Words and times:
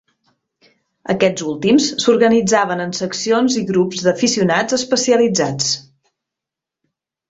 Aquests 1.13 1.45
últims 1.51 1.91
s'organitzaven 2.05 2.83
en 2.87 2.97
seccions 3.03 3.61
i 3.63 3.65
grups 3.71 4.03
d'aficionats 4.09 4.81
especialitzats. 4.83 5.73